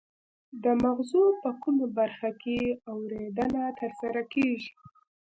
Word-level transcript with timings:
د 0.63 0.65
مغزو 0.83 1.23
په 1.41 1.49
کومه 1.61 1.87
برخه 1.97 2.29
کې 2.41 2.59
اوریدنه 2.93 3.63
ترسره 3.79 4.21
کیږي 4.33 4.71